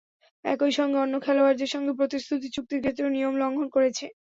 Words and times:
একই 0.45 0.71
সঙ্গে 0.77 0.97
অন্য 0.99 1.15
খেলোয়াড়দের 1.25 1.69
সঙ্গে 1.73 1.91
প্রতিশ্রুতি 1.99 2.47
চুক্তির 2.51 2.81
ক্ষেত্রেও 2.83 3.13
নিয়ম 3.15 3.33
লঙ্ঘন 3.41 3.67
করেছে। 3.75 4.05